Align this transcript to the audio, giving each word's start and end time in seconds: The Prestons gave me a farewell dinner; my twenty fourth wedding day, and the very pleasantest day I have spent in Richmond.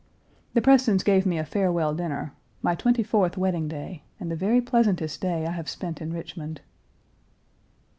The 0.55 0.61
Prestons 0.63 1.03
gave 1.03 1.27
me 1.27 1.37
a 1.37 1.45
farewell 1.45 1.93
dinner; 1.93 2.33
my 2.63 2.73
twenty 2.73 3.03
fourth 3.03 3.37
wedding 3.37 3.67
day, 3.67 4.01
and 4.19 4.31
the 4.31 4.35
very 4.35 4.59
pleasantest 4.59 5.21
day 5.21 5.45
I 5.45 5.51
have 5.51 5.69
spent 5.69 6.01
in 6.01 6.11
Richmond. 6.11 6.61